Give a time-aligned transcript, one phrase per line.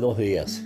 [0.00, 0.64] buenos días.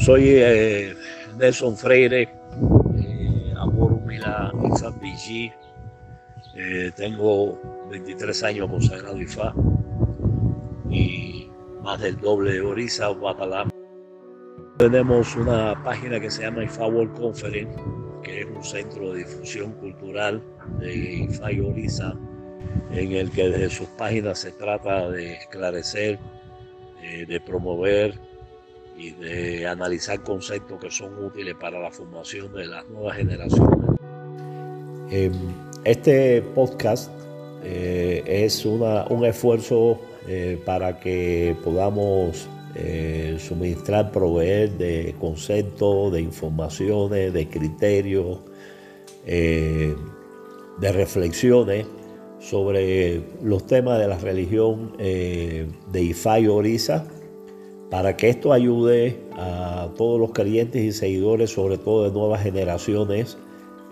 [0.00, 0.96] Soy eh,
[1.38, 4.52] Nelson Freire, eh, Amor Humila
[5.28, 5.52] y
[6.56, 9.54] eh, tengo 23 años consagrado IFA
[10.90, 11.48] y
[11.84, 13.68] más del doble de Orisa, Guatalá.
[14.78, 17.80] Tenemos una página que se llama IFA World Conference,
[18.24, 20.42] que es un centro de difusión cultural
[20.80, 22.16] de IFA y Orisa,
[22.90, 26.18] en el que desde sus páginas se trata de esclarecer
[27.02, 28.14] eh, de promover
[28.96, 33.78] y de analizar conceptos que son útiles para la formación de las nuevas generaciones.
[35.10, 35.32] Em,
[35.84, 37.10] este podcast
[37.64, 42.48] eh, es un esfuerzo eh, para que podamos
[43.38, 48.38] suministrar, proveer de conceptos, de informaciones, de criterios,
[49.26, 49.96] de
[50.92, 51.84] reflexiones
[52.40, 57.04] sobre los temas de la religión eh, de Ifá y Orisa,
[57.90, 63.36] para que esto ayude a todos los creyentes y seguidores, sobre todo de nuevas generaciones,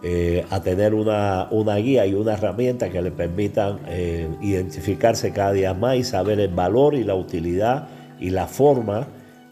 [0.03, 5.75] eh, a tener una, guía y una herramienta que le permitan eh, identificarse cada día
[5.75, 7.89] más y saber el valor y la utilidad
[8.21, 9.09] y la forma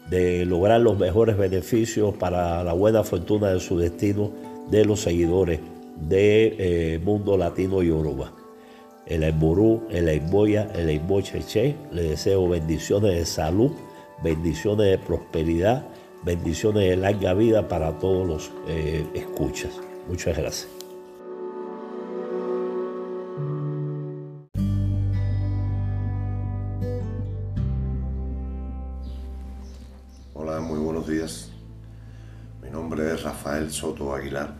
[0.09, 4.31] de lograr los mejores beneficios para la buena fortuna de su destino
[4.71, 5.59] de los seguidores
[5.97, 8.36] del mundo latino y yoruba
[9.09, 11.75] el Emburú, el Emboya, el Embocheche.
[11.91, 13.71] Le deseo bendiciones de salud,
[14.23, 15.85] bendiciones de prosperidad,
[16.23, 19.71] bendiciones de larga vida para todos los eh, escuchas.
[20.07, 20.67] Muchas gracias.
[30.33, 31.51] Hola, muy buenos días.
[32.61, 34.53] Mi nombre es Rafael Soto Aguilar.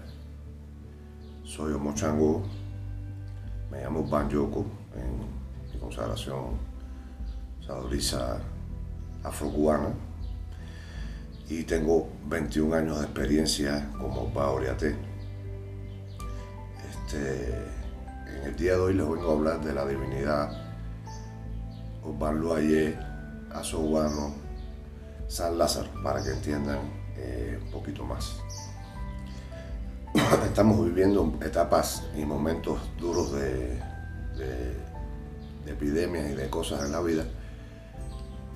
[1.44, 2.44] Soy Omochango
[3.72, 4.66] me llamo Banjoko
[4.96, 6.58] en mi consagración
[7.66, 8.40] saludriza
[9.24, 9.90] afrocubana
[11.50, 14.96] y tengo 21 años de experiencia como Baoriate.
[16.90, 17.56] Este,
[18.38, 20.50] en el día de hoy les vengo a hablar de la divinidad
[22.04, 22.98] Obanluaye,
[23.52, 24.34] Asobano,
[25.28, 26.80] San Lázaro, para que entiendan
[27.18, 28.42] eh, un poquito más.
[30.46, 33.80] estamos viviendo etapas y momentos duros de,
[35.66, 37.26] epidemias y de cosas en la vida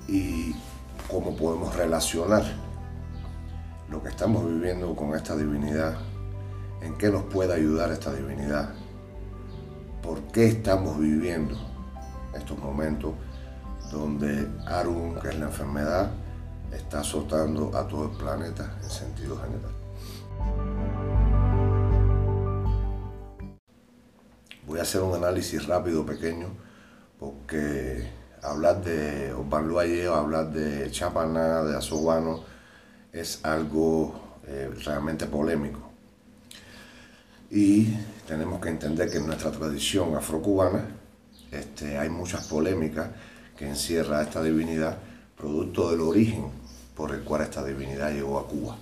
[0.08, 0.54] y
[1.10, 2.42] cómo podemos relacionar
[3.90, 5.94] lo que estamos viviendo con esta divinidad,
[6.80, 8.70] en qué nos puede ayudar esta divinidad,
[10.02, 11.54] por qué estamos viviendo
[12.34, 13.12] estos momentos
[13.92, 16.10] donde Arun, que es la enfermedad,
[16.72, 19.81] está azotando a todo el planeta en sentido general.
[24.72, 26.48] Voy a hacer un análisis rápido, pequeño,
[27.18, 28.08] porque
[28.40, 32.42] hablar de Obanluaye o hablar de Chapaná, de Asobano,
[33.12, 35.90] es algo eh, realmente polémico.
[37.50, 40.86] Y tenemos que entender que en nuestra tradición afrocubana
[41.50, 43.10] este, hay muchas polémicas
[43.54, 44.96] que encierra esta divinidad,
[45.36, 46.46] producto del origen
[46.96, 48.78] por el cual esta divinidad llegó a Cuba.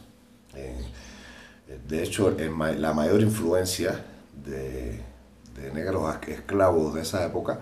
[0.55, 0.85] Eh,
[1.89, 4.05] de hecho, la mayor influencia
[4.45, 5.10] de,
[5.55, 7.61] de negros esclavos de esa época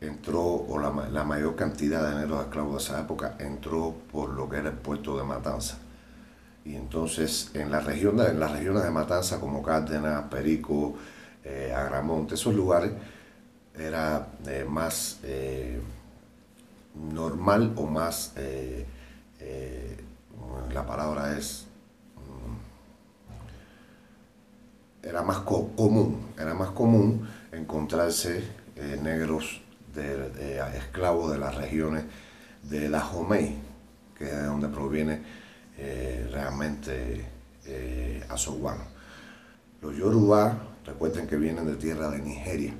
[0.00, 4.58] entró, o la, mayor cantidad de negros esclavos de esa época entró por lo que
[4.58, 5.78] era el puerto de Matanza.
[6.64, 10.94] Y entonces en, la región en las regiones de Matanza como Cárdenas, Perico,
[11.44, 12.92] eh, Agramonte, esos lugares
[13.78, 15.80] era eh, más eh,
[16.94, 18.34] normal o más,
[20.72, 21.65] la palabra es
[25.06, 28.42] era más común, era más común encontrarse
[28.76, 29.62] eh, negros
[29.94, 32.04] de, esclavos de las regiones
[32.62, 33.56] de Dahomey,
[34.18, 35.22] que es de donde proviene
[35.78, 37.24] eh, realmente
[37.66, 38.24] eh,
[39.82, 42.74] Los Yoruba, recuerden que vienen de tierra de Nigeria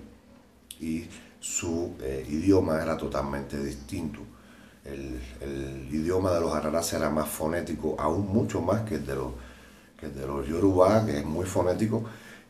[0.80, 1.06] y
[1.40, 4.20] su eh, idioma era totalmente distinto.
[4.84, 5.20] El,
[5.92, 9.32] idioma de los araras era más fonético, aún mucho más que el de los
[9.96, 12.04] que es de los Yoruba, que es muy fonético,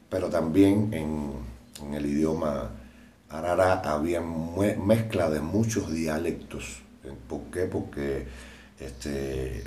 [0.08, 2.70] pero también en, el idioma
[3.28, 6.82] arara había mezcla de muchos dialectos.
[7.28, 7.64] ¿Por qué?
[7.66, 8.26] Porque
[8.81, 9.62] este,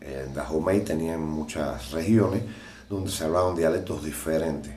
[0.00, 2.42] en Dahomey tenían muchas regiones
[2.88, 4.72] donde se hablaban dialectos diferentes.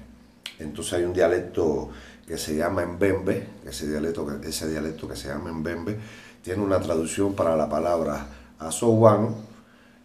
[0.59, 1.89] Entonces hay un dialecto
[2.27, 5.97] que se llama Mbembe, ese dialecto, ese dialecto que se llama Mbembe,
[6.41, 8.27] tiene una traducción para la palabra
[8.59, 9.35] asobano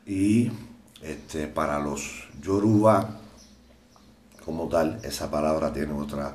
[0.07, 0.51] y
[1.03, 3.19] este, para los Yoruba,
[4.45, 6.35] como tal, esa palabra tiene otra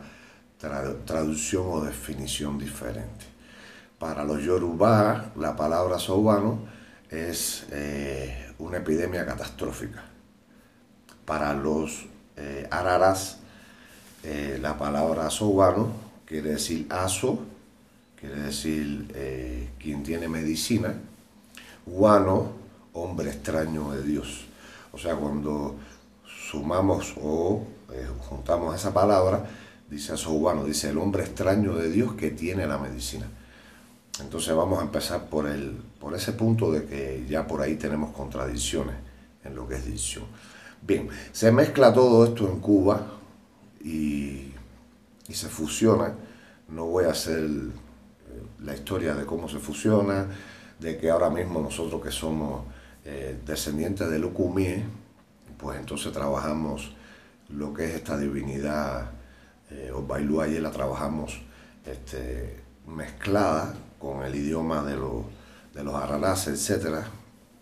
[1.05, 3.25] traducción o definición diferente.
[3.99, 6.59] Para los Yoruba, la palabra sobano
[7.09, 10.03] es eh, una epidemia catastrófica.
[11.25, 13.39] Para los eh, araras,
[14.23, 15.91] eh, la palabra asobano
[16.25, 17.39] quiere decir aso,
[18.19, 20.95] quiere decir quien tiene medicina,
[21.85, 22.53] guano,
[22.93, 24.44] hombre extraño de Dios.
[24.95, 25.75] O sea, cuando
[26.25, 27.65] sumamos o
[28.29, 29.45] juntamos esa palabra,
[29.89, 33.27] dice asobano, dice el hombre extraño de Dios que tiene la medicina.
[34.21, 38.11] Entonces vamos a empezar por, el, por ese punto de que ya por ahí tenemos
[38.15, 38.95] contradicciones
[39.43, 40.23] en lo que es dicción.
[40.81, 43.05] Bien, se mezcla todo esto en Cuba
[43.83, 44.53] y,
[45.29, 46.13] se fusiona.
[46.69, 50.27] No voy a hacer eh, la historia de cómo se fusiona,
[50.79, 52.63] de que ahora mismo nosotros que somos
[53.05, 54.83] eh, descendientes de Lucumí,
[55.57, 56.95] pues entonces trabajamos
[57.49, 59.11] lo que es esta divinidad,
[59.69, 61.39] eh, Bailú y la trabajamos
[61.85, 65.23] este, mezclada con el idioma de los,
[65.73, 67.05] de los etc.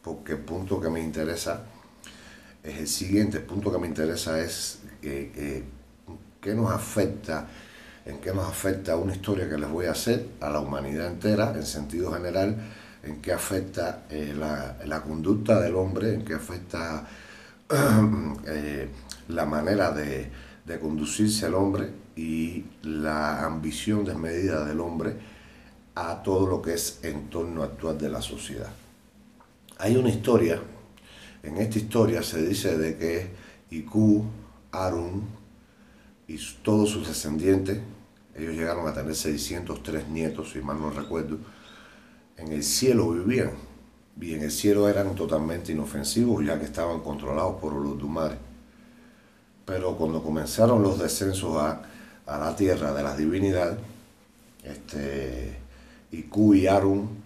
[0.01, 1.61] Porque el punto que me interesa
[2.63, 4.79] es el siguiente, el punto que me interesa es
[6.43, 7.47] qué nos afecta,
[8.05, 11.53] en qué nos afecta una historia que les voy a hacer a la humanidad entera,
[11.55, 12.57] en sentido general,
[13.03, 17.07] en qué afecta eh, la, conducta del hombre, en qué afecta
[18.47, 18.89] eh,
[19.27, 20.31] la manera de,
[20.65, 25.15] de conducirse el hombre y la ambición desmedida del hombre
[25.95, 28.71] a todo lo que es entorno actual de la sociedad.
[29.77, 30.61] Hay una historia,
[31.43, 33.29] en esta historia se dice de que
[33.71, 34.25] Iku,
[34.71, 35.27] Arun
[36.27, 37.79] y todos sus descendientes,
[38.35, 41.37] ellos llegaron a tener 603 nietos, si mal no recuerdo,
[42.37, 43.51] en el cielo vivían.
[44.19, 48.37] Y en el cielo eran totalmente inofensivos, ya que estaban controlados por los Dumares.
[49.65, 51.81] Pero cuando comenzaron los descensos a,
[52.25, 53.77] a la tierra de las divinidades,
[54.63, 55.57] este,
[56.29, 57.23] Q y Arun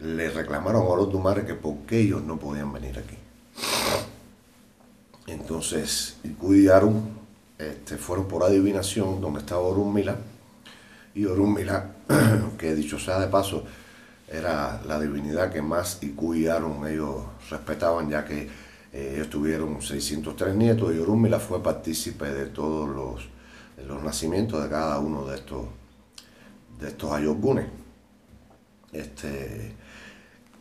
[0.00, 3.16] le reclamaron a los Dumares que por qué ellos no podían venir aquí.
[5.26, 7.08] Entonces, Q y Arun
[7.58, 10.16] este, fueron por adivinación donde estaba Orunmila
[11.14, 11.92] y Orunmila,
[12.58, 13.64] que dicho sea de paso,
[14.28, 18.48] era la divinidad que más y Arun ellos respetaban, ya que
[18.92, 23.28] eh, ellos tuvieron 603 nietos y Orunmila fue partícipe de todos los,
[23.86, 25.66] los nacimientos de cada uno de estos,
[26.80, 27.66] de estos ayogunes
[28.92, 29.74] este,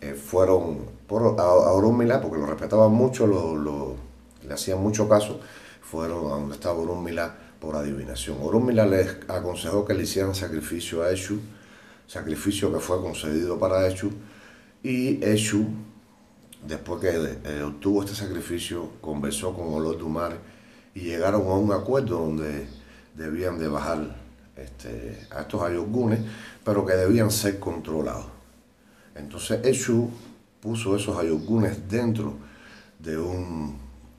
[0.02, 3.96] eh, fueron por, a, a porque lo respetaban mucho, lo,
[4.46, 5.40] le hacían mucho caso,
[5.82, 8.38] fueron a donde estaba Orunmila por adivinación.
[8.42, 11.40] Orunmila les aconsejó que le hicieran sacrificio a Eshu,
[12.08, 14.12] sacrificio que fue concedido para Eshu,
[14.84, 15.66] y Eshu,
[16.66, 20.38] después que eh, obtuvo este sacrificio, conversó con Olor Dumar
[20.94, 22.68] y llegaron a un acuerdo donde
[23.16, 24.16] debían de bajar
[24.56, 26.20] este, a estos ayogunes,
[26.64, 28.28] pero que debían ser controlados.
[29.16, 30.10] Entonces Eshu
[30.62, 32.38] puso esos ayogunes dentro
[33.00, 33.78] de un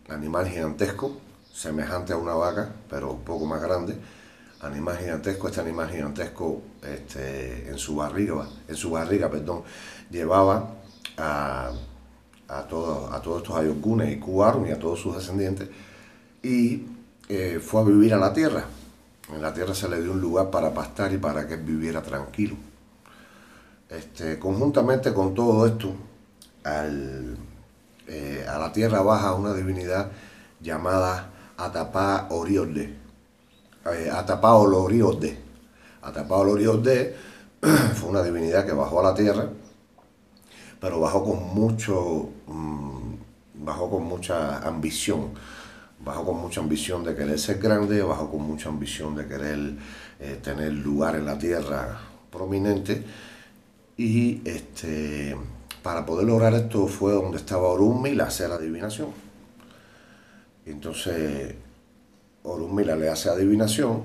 [0.09, 1.19] animal gigantesco,
[1.53, 3.97] semejante a una vaca, pero un poco más grande.
[4.63, 9.63] Animal gigantesco, este animal gigantesco este, en su barriga, en su barriga, perdón,
[10.11, 10.77] llevaba
[11.19, 11.71] a,
[12.49, 15.69] a, todos, a todos estos ayogunes y Kuarun y a todos sus descendientes
[16.43, 16.87] y
[17.29, 18.65] eh, fue a vivir a la tierra
[19.33, 22.57] en la tierra se le dio un lugar para pastar y para que viviera tranquilo.
[23.89, 25.95] Este, conjuntamente con todo esto,
[28.07, 30.11] eh, a la tierra baja una divinidad
[30.61, 32.97] llamada Atapá Oriode.
[33.95, 35.37] Eh, Atapá Oloriode.
[36.03, 37.15] Atapá Oloriode
[37.95, 39.49] fue una divinidad que bajó a la tierra,
[40.81, 45.31] pero bajó con mucho, mm, bajó con mucha ambición
[46.05, 49.75] bajó con mucha ambición de querer ser grande, bajó con mucha ambición de querer
[50.21, 51.99] eh, tener lugar en la tierra
[52.31, 53.03] prominente.
[53.97, 55.37] Y este,
[55.83, 59.09] para poder lograr esto fue donde estaba Orunmila a hacer adivinación.
[60.67, 61.55] Entonces
[62.47, 64.05] Orunmila le hace adivinación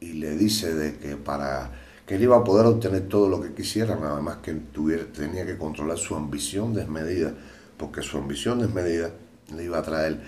[0.00, 1.70] y le dice de que para
[2.04, 5.46] que él iba a poder obtener todo lo que quisiera, nada más que tuviera, tenía
[5.46, 7.32] que controlar su ambición desmedida,
[7.76, 9.10] porque su ambición desmedida
[9.54, 10.18] le iba a traer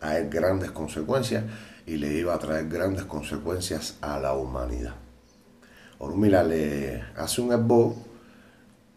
[0.00, 1.44] a él grandes consecuencias
[1.86, 4.94] y le iba a traer grandes consecuencias a la humanidad.
[5.98, 7.96] Orumila le hace un esbo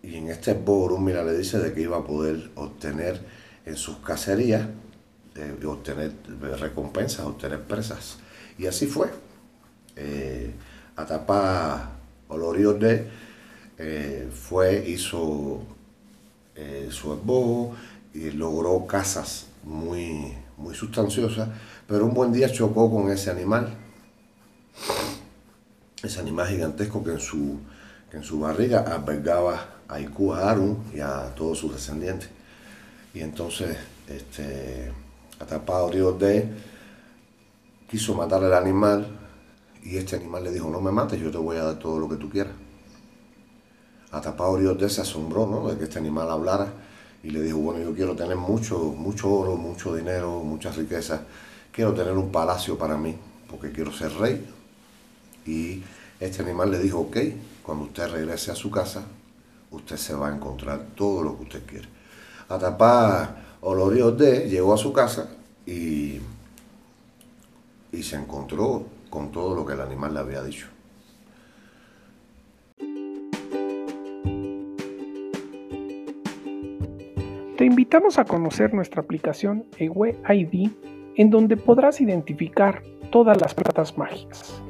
[0.03, 3.19] y en este esbo Orumila le dice de que iba a poder obtener
[3.65, 4.67] en sus cacerías,
[5.65, 6.11] obtener
[6.59, 8.17] recompensas, obtener presas.
[8.57, 9.09] Y así fue.
[9.95, 10.53] Eh,
[10.95, 11.91] Atapá
[12.27, 13.09] Oloriode
[13.77, 15.61] eh, fue, hizo
[16.55, 17.75] eh, su esbo
[18.13, 21.49] y logró casas muy muy sustanciosa,
[21.87, 23.73] pero un buen día chocó con ese animal,
[26.01, 27.59] ese animal gigantesco que en su,
[28.11, 32.29] en su barriga albergaba a Iku, a Arun y a todos sus descendientes.
[33.13, 34.91] Y entonces, este,
[35.39, 36.49] Atapá de
[37.89, 39.07] quiso matar al animal
[39.83, 42.07] y este animal le dijo, no me mates, yo te voy a dar todo lo
[42.09, 42.53] que tú quieras.
[44.11, 45.67] Atapá de se asombró ¿no?
[45.67, 46.71] de que este animal hablara
[47.23, 51.21] y le dijo, bueno, yo quiero tener mucho, mucho oro, mucho dinero, muchas riquezas,
[51.71, 53.15] quiero tener un palacio para mí,
[53.49, 54.45] porque quiero ser rey.
[55.45, 55.81] Y
[56.19, 57.17] este animal le dijo, ok,
[57.63, 59.03] cuando usted regrese a su casa,
[59.71, 61.87] usted se va a encontrar todo lo que usted quiere.
[62.49, 63.35] Atapá
[63.65, 65.29] Olorio de llegó a su casa
[65.65, 66.19] y,
[67.93, 70.67] y se encontró con todo lo que el animal le había dicho.
[77.57, 80.69] Te invitamos a conocer nuestra aplicación Ewe ID,
[81.15, 84.61] en donde podrás identificar todas las plantas mágicas.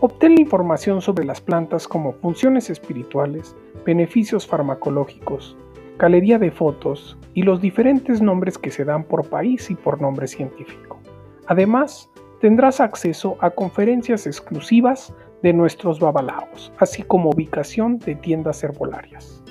[0.00, 3.54] Obtén la información sobre las plantas como funciones espirituales,
[3.84, 5.56] beneficios farmacológicos,
[6.00, 10.26] galería de fotos y los diferentes nombres que se dan por país y por nombre
[10.26, 10.98] científico.
[11.46, 12.08] Además,
[12.40, 19.44] tendrás acceso a conferencias exclusivas de nuestros babalaos, así como ubicación de tiendas herbolarias.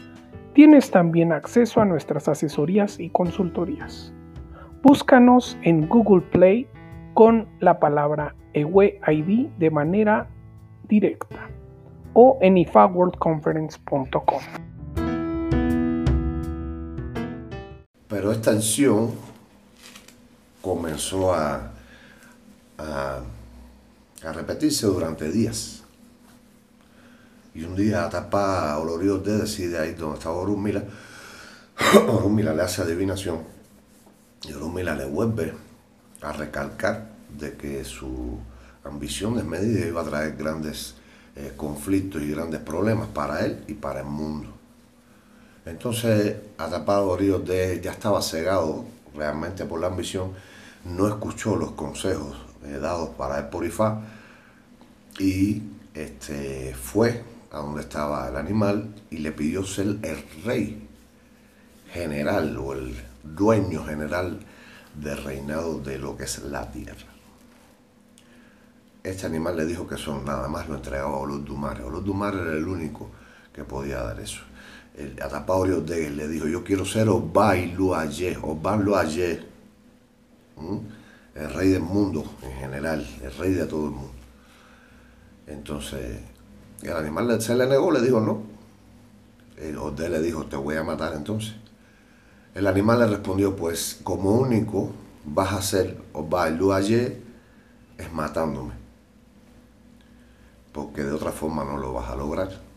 [0.54, 4.14] Tienes también acceso a nuestras asesorías y consultorías.
[4.82, 6.68] Búscanos en Google Play
[7.14, 10.28] con la palabra EWE ID de manera
[10.88, 11.48] directa
[12.14, 14.59] o en ifaworldconference.com.
[18.10, 19.14] Pero esta acción
[20.64, 21.72] comenzó a,
[22.80, 23.22] a,
[24.34, 25.84] repetirse durante días.
[27.54, 30.84] Y un día Atapá Olorio de decide ahí donde estaba Orumila,
[32.08, 33.44] Orumila le hace adivinación
[34.44, 35.54] y Orumila le vuelve
[36.22, 38.40] a recalcar de que su
[38.84, 40.96] ambición desmedida iba a traer grandes
[41.36, 44.59] eh, conflictos y grandes problemas para él y para el mundo.
[45.70, 48.86] Entonces, Atapado Ríos de ya estaba cegado
[49.16, 50.34] realmente por la ambición,
[50.86, 54.02] no escuchó los consejos eh, dados para el por Ifá
[55.20, 55.62] y
[55.94, 60.88] este, fue a donde estaba el animal y le pidió ser el rey
[61.92, 64.40] general o el dueño general
[64.96, 67.20] del reinado de lo que es la tierra
[69.04, 71.84] este animal le dijo que eso nada más lo entregaba a Olodumare.
[71.84, 73.10] Olodumare era el único
[73.54, 74.42] que podía dar eso.
[75.00, 79.40] El Atapaurio de le dijo, yo quiero ser Obai Luaye, Oban Luaye,
[81.36, 84.12] el rey del mundo en general, el rey de todo el mundo.
[85.48, 86.20] Entonces,
[86.82, 88.44] el animal se le negó, le dijo no.
[89.58, 89.78] El
[90.12, 91.56] le dijo, te voy a matar entonces.
[92.54, 94.92] El animal le respondió, pues como único
[95.24, 97.22] vas a ser Obai Luaye
[97.98, 98.90] es matándome
[100.80, 102.69] porque de otra forma no lo vas a lograr.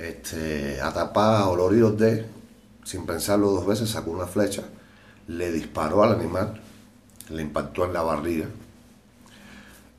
[0.00, 2.24] Este, Atapá Olorio de,
[2.84, 4.62] sin pensarlo dos veces, sacó una flecha,
[5.26, 6.58] le disparó al animal,
[7.28, 8.46] le impactó en la barriga,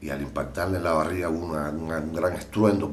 [0.02, 2.92] y al impactarle en la barriga hubo un gran estruendo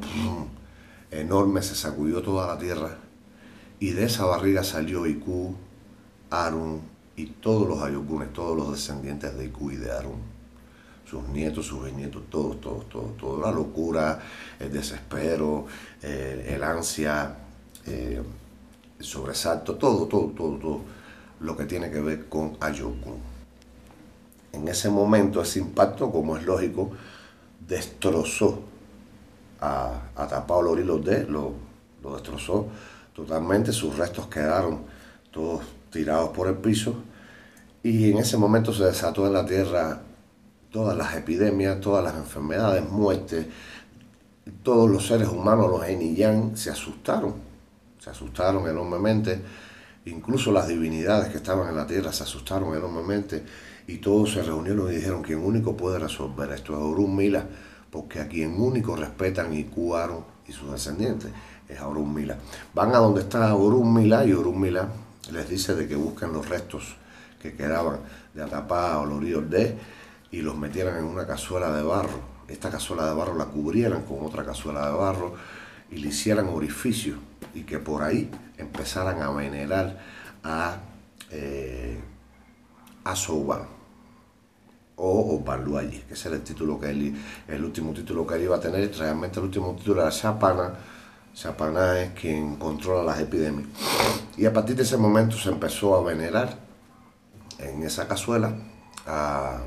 [1.09, 2.97] enorme, se sacudió toda la tierra,
[3.79, 5.55] y de esa barriga salió Iku,
[6.29, 6.79] Arun
[7.15, 10.38] y todos los Ayokunes, todos los descendientes de Iku y de Arun
[11.09, 13.41] sus nietos, sus bisnietos, todos, todos, todos, todo.
[13.41, 14.19] La locura,
[14.59, 15.65] el desespero,
[16.01, 17.35] el ansia,
[17.87, 18.21] eh,
[18.99, 20.81] el sobresalto, todo, todo, todo, todo
[21.39, 23.17] lo que tiene que ver con Ayokun.
[24.51, 26.91] En ese momento, ese impacto, como es lógico,
[27.67, 28.61] destrozó
[29.61, 30.83] a, a Tapao de,
[31.25, 31.53] lo,
[32.03, 32.67] lo destrozó
[33.15, 34.81] totalmente, sus restos quedaron
[35.31, 35.61] todos
[35.91, 36.95] tirados por el piso
[37.83, 40.01] y en ese momento se desató en la tierra
[40.71, 43.47] todas las epidemias, todas las enfermedades, muertes,
[44.63, 47.35] todos los seres humanos, los Eniyang, se asustaron,
[47.99, 49.41] se asustaron enormemente,
[50.05, 53.43] incluso las divinidades que estaban en la tierra se asustaron enormemente
[53.87, 57.45] y todos se reunieron y dijeron quien único puede resolver esto es Orun Mila,
[57.89, 61.31] porque a quien único respetan y cuaron y sus descendientes
[61.67, 62.37] es Orun Mila.
[62.73, 64.87] Van a donde está Orun Mila y Orun Mila
[65.31, 66.95] les dice de que busquen los restos
[67.41, 67.99] que quedaban
[68.33, 69.77] de Atapá o los de
[70.31, 72.19] y los metieran en una cazuela de barro.
[72.47, 75.35] Esta cazuela de barro la cubrieran con otra cazuela de barro
[75.91, 77.15] y le hicieran orificio
[77.53, 79.99] y que por ahí empezaran a venerar
[80.43, 80.77] a,
[81.31, 81.99] eh,
[83.03, 83.15] a
[85.01, 87.15] o Obaluayi, que ese era el título que él,
[87.47, 90.73] el último título que él iba a tener, realmente el último título era Chapana.
[91.33, 93.69] Chapana es quien controla las epidemias.
[94.35, 96.57] Y a partir de ese momento se empezó a venerar
[97.59, 98.53] en esa cazuela
[99.07, 99.59] a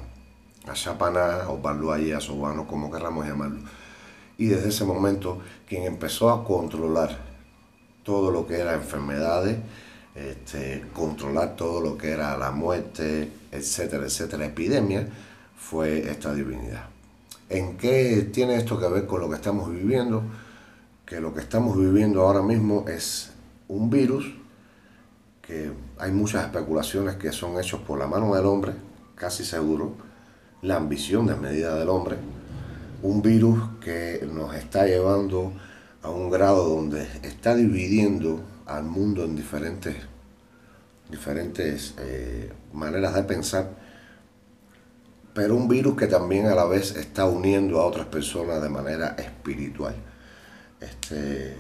[0.66, 3.60] a Chapana o a Sobano, como queramos llamarlo.
[4.38, 7.18] Y desde ese momento, quien empezó a controlar
[8.02, 9.58] todo lo que era enfermedades,
[10.14, 15.08] este, controlar todo lo que era la muerte, etcétera, etcétera, epidemia,
[15.56, 16.86] fue esta divinidad.
[17.48, 20.22] ¿En qué tiene esto que ver con lo que estamos viviendo?
[21.04, 23.30] Que lo que estamos viviendo ahora mismo es
[23.68, 24.32] un virus
[25.42, 28.72] que hay muchas especulaciones que son hechos por la mano del hombre,
[29.14, 29.94] casi seguro,
[30.62, 32.16] la ambición desmedida del hombre,
[33.02, 35.52] un virus que nos está llevando
[36.02, 39.96] a un grado donde está dividiendo al mundo en diferentes,
[41.10, 43.70] diferentes eh, maneras de pensar,
[45.34, 49.16] pero un virus que también a la vez está uniendo a otras personas de manera
[49.18, 49.96] espiritual.
[50.80, 51.56] Este,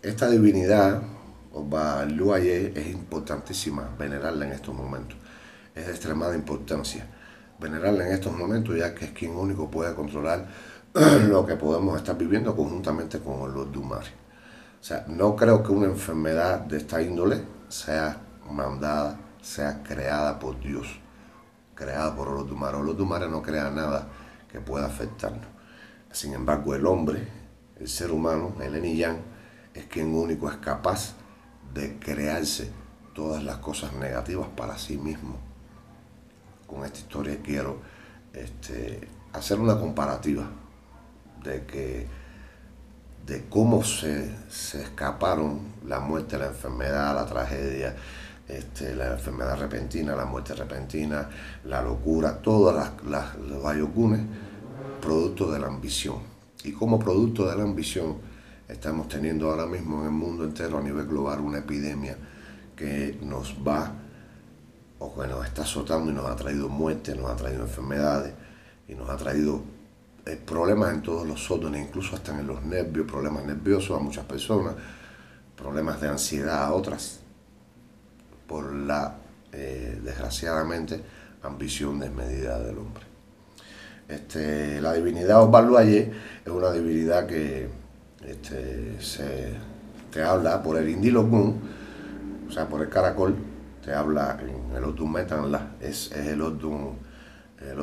[0.00, 1.02] esta divinidad,
[1.52, 5.18] Oba Luaye, es importantísima venerarla en estos momentos,
[5.74, 7.06] es de extremada importancia
[7.66, 10.46] en estos momentos, ya que es quien único puede controlar
[11.28, 14.08] lo que podemos estar viviendo conjuntamente con los Dumari.
[14.80, 20.60] O sea, no creo que una enfermedad de esta índole sea mandada, sea creada por
[20.60, 20.86] Dios,
[21.74, 22.78] creada por los Dumari.
[22.82, 24.08] Los Dumari no crean nada
[24.50, 25.46] que pueda afectarnos.
[26.12, 27.26] Sin embargo, el hombre,
[27.80, 29.18] el ser humano, el Eniyang,
[29.72, 31.14] es quien único es capaz
[31.72, 32.70] de crearse
[33.14, 35.53] todas las cosas negativas para sí mismo
[36.66, 37.78] con esta historia quiero
[38.32, 40.44] este, hacer una comparativa
[41.42, 42.06] de que
[43.26, 47.96] de cómo se, escaparon la muerte, la enfermedad, la tragedia,
[48.46, 51.28] este, la enfermedad repentina, la muerte repentina,
[51.64, 54.20] la locura, todas las, los ayucunes,
[55.00, 56.18] producto de la ambición.
[56.64, 58.18] Y como producto de la ambición
[58.68, 62.16] estamos teniendo ahora mismo en el mundo entero a nivel global una epidemia
[62.76, 63.92] que nos va
[65.04, 68.32] o que nos está azotando y nos ha traído muerte, nos ha traído enfermedades
[68.88, 69.62] y nos ha traído
[70.24, 74.24] eh, problemas en todos los órdenes, incluso hasta en los nervios, problemas nerviosos a muchas
[74.24, 74.74] personas,
[75.56, 77.20] problemas de ansiedad a otras,
[78.46, 79.16] por la,
[79.52, 81.02] eh, desgraciadamente,
[81.42, 83.04] ambición desmedida del hombre.
[84.08, 86.08] Este, la divinidad Osvaldo es
[86.46, 87.68] una divinidad que
[88.26, 89.52] este, se
[90.10, 91.60] te habla por el Indilogun,
[92.48, 93.34] o sea, por el caracol,
[93.84, 96.96] te habla en el Odun Metanla, es, es el Odun
[97.60, 97.78] el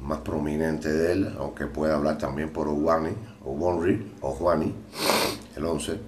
[0.00, 3.10] más prominente de él, aunque puede hablar también por Owani,
[3.44, 4.74] o Wonri, o Juani,
[5.56, 5.98] el 11.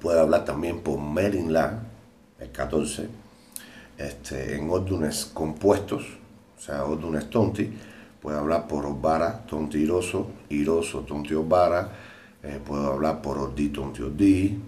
[0.00, 1.82] Puede hablar también por Merinla,
[2.38, 3.08] el 14.
[3.98, 6.04] Este, en Odunes compuestos,
[6.56, 7.70] o sea, Odunes Tonti,
[8.22, 11.90] puede hablar por Obara, Tonti Iroso, Iroso, Tonti Obara,
[12.42, 14.58] eh, puede hablar por Odi, Tonti Odi,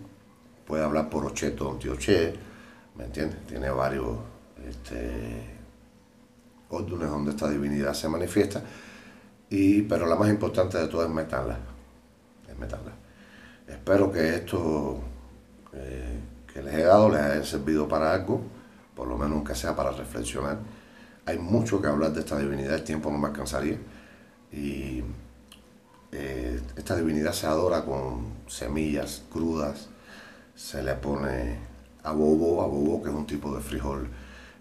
[0.67, 2.35] puede hablar por Oche, Tonti Oche,
[3.03, 3.45] ¿me entiendes?
[3.49, 4.17] Tiene varios
[4.65, 5.43] este,
[6.71, 8.63] órdenes donde esta divinidad se manifiesta,
[9.51, 11.59] y, pero la más importante de todas es metanla.
[12.49, 12.93] Es metanla.
[13.67, 15.01] Espero que esto
[15.73, 16.21] eh,
[16.53, 18.41] que les he dado les haya servido para algo,
[18.95, 20.59] por lo menos que sea para reflexionar.
[21.27, 23.79] Hay mucho que hablar de esta divinidad, el tiempo no me alcanzaría.
[24.53, 25.03] Y
[26.13, 29.89] eh, esta divinidad se adora con semillas crudas,
[30.55, 31.72] se le pone
[32.05, 34.09] abobo, abobo que es un tipo de frijol,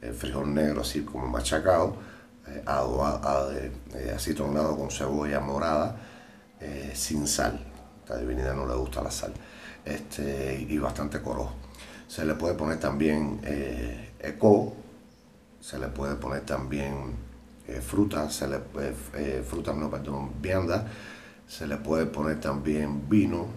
[0.02, 1.96] el frijol negro así como machacado,
[2.48, 5.96] eh, eh, así tornado con cebolla morada,
[6.60, 7.60] eh, sin sal.
[8.04, 9.34] esta divinidad no le gusta la sal.
[9.86, 11.52] Este, y bastante coro.
[12.08, 13.40] Se le puede poner también
[14.20, 14.74] eco,
[15.62, 17.16] se le puede poner también
[17.82, 18.60] fruta, se le,
[19.44, 20.86] fruta, no, perdón, vianda,
[21.48, 23.48] se le puede poner también vino,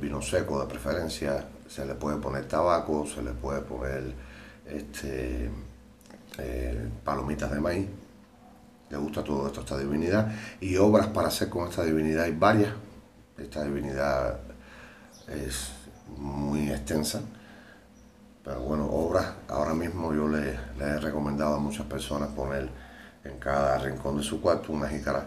[0.00, 4.14] vino seco de preferencia, se le puede poner tabaco, se le puede poner
[4.66, 5.50] este,
[6.38, 7.88] eh, palomitas de maíz.
[8.90, 10.32] Le gusta todo esto, esta divinidad.
[10.60, 12.72] Y obras para hacer con esta divinidad hay varias.
[13.38, 14.38] Esta divinidad
[15.28, 15.72] es
[16.16, 17.20] muy extensa.
[18.44, 22.68] Pero bueno, obras, ahora mismo yo le, he recomendado a muchas personas poner
[23.24, 25.26] en cada rincón de su cuarto una jícara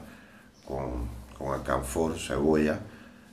[0.66, 2.80] con, con alcanfor, cebolla.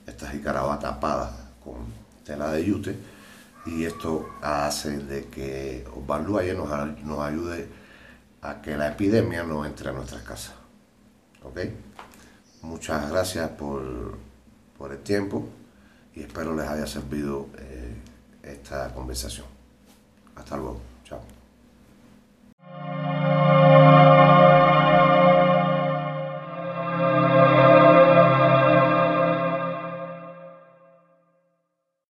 [0.07, 1.31] Esta jícara va tapada
[1.63, 2.97] con tela de yute
[3.65, 7.67] y esto hace de que Osvaldo nos, nos ayude
[8.41, 10.55] a que la epidemia no entre a nuestras casas.
[11.43, 11.59] ¿Ok?
[12.61, 14.17] Muchas gracias por,
[14.91, 15.47] el tiempo
[16.13, 17.95] y espero les haya servido eh,
[18.43, 19.47] esta conversación.
[20.35, 20.94] Hasta luego.